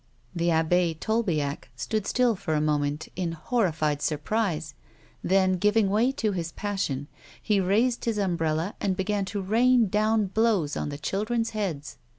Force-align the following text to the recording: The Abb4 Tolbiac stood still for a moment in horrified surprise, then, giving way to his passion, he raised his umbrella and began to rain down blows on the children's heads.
The 0.35 0.47
Abb4 0.47 0.97
Tolbiac 0.99 1.69
stood 1.75 2.07
still 2.07 2.35
for 2.35 2.55
a 2.55 2.59
moment 2.59 3.09
in 3.15 3.33
horrified 3.33 4.01
surprise, 4.01 4.73
then, 5.23 5.57
giving 5.57 5.91
way 5.91 6.11
to 6.13 6.31
his 6.31 6.51
passion, 6.53 7.07
he 7.39 7.59
raised 7.61 8.05
his 8.05 8.17
umbrella 8.17 8.73
and 8.81 8.97
began 8.97 9.25
to 9.25 9.41
rain 9.43 9.89
down 9.89 10.25
blows 10.25 10.75
on 10.75 10.89
the 10.89 10.97
children's 10.97 11.51
heads. 11.51 11.97